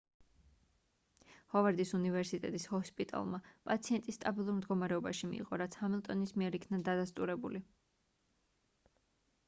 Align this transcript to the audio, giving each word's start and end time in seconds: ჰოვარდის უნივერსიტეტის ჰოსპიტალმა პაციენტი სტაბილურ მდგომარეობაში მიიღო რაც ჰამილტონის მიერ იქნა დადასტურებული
ჰოვარდის 1.55 1.89
უნივერსიტეტის 1.97 2.65
ჰოსპიტალმა 2.71 3.41
პაციენტი 3.69 4.15
სტაბილურ 4.17 4.55
მდგომარეობაში 4.61 5.29
მიიღო 5.33 5.59
რაც 5.63 5.77
ჰამილტონის 5.83 6.33
მიერ 6.43 6.57
იქნა 6.61 6.81
დადასტურებული 6.89 7.63